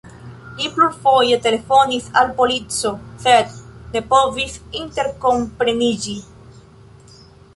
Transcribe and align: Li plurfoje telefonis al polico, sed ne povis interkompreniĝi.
Li 0.59 0.69
plurfoje 0.75 1.35
telefonis 1.47 2.07
al 2.21 2.31
polico, 2.39 2.93
sed 3.27 3.53
ne 3.95 4.01
povis 4.15 4.57
interkompreniĝi. 4.81 6.17